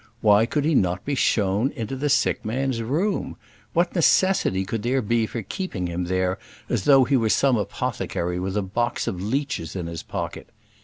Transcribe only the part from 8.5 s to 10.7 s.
a box of leeches in his pocket?